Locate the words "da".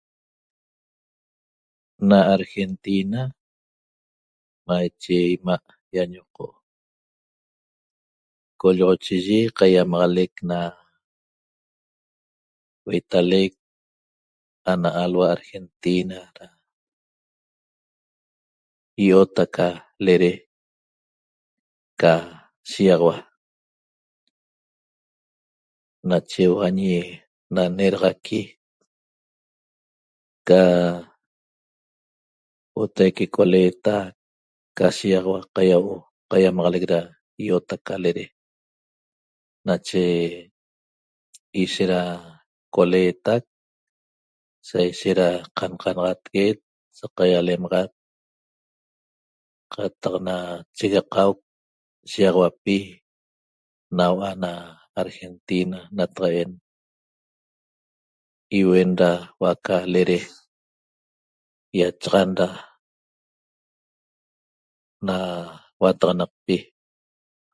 36.93-36.99, 41.93-42.01, 45.21-45.27, 58.99-59.09, 62.39-62.47